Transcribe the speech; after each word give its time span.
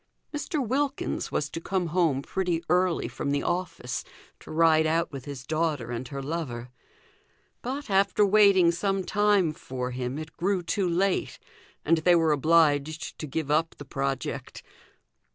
Mr. 0.35 0.67
Wilkins 0.67 1.31
was 1.31 1.47
to 1.51 1.61
come 1.61 1.85
home 1.93 2.23
pretty 2.23 2.63
early 2.69 3.07
from 3.07 3.29
the 3.29 3.43
office 3.43 4.03
to 4.39 4.49
ride 4.49 4.87
out 4.87 5.11
with 5.11 5.25
his 5.25 5.45
daughter 5.45 5.91
and 5.91 6.07
her 6.07 6.23
lover; 6.23 6.71
but, 7.61 7.87
after 7.87 8.25
waiting 8.25 8.71
some 8.71 9.03
time 9.03 9.53
for 9.53 9.91
him, 9.91 10.17
it 10.17 10.35
grew 10.37 10.63
too 10.63 10.89
late, 10.89 11.37
and 11.85 11.99
they 11.99 12.15
were 12.15 12.31
obliged 12.31 13.19
to 13.19 13.27
give 13.27 13.51
up 13.51 13.75
the 13.75 13.85
project. 13.85 14.63